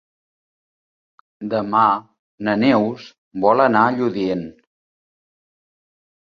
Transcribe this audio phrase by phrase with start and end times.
[1.51, 1.83] Demà
[2.49, 3.07] na Neus
[3.47, 4.45] vol anar a Lludient.